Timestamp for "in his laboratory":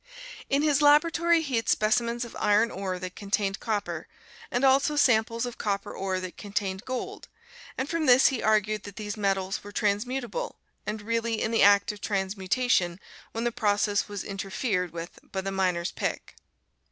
0.49-1.43